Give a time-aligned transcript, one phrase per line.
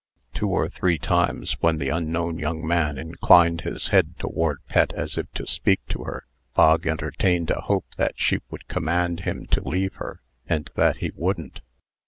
[0.33, 5.15] Two or three times, when the unknown young man inclined his head toward Pet, as
[5.15, 9.61] if to speak to her, Bog entertained a hope that she would command him to
[9.61, 10.19] leave her,
[10.49, 11.61] and that he wouldn't.